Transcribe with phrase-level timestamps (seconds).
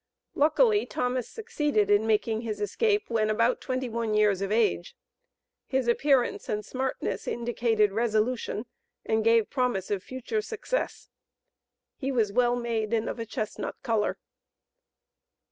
[0.33, 4.95] Luckily Thomas succeeded in making his escape when about twenty one years of age.
[5.67, 8.65] His appearance and smartness indicated resolution
[9.05, 11.11] and gave promise of future success.
[11.97, 14.17] He was well made and of a chestnut color.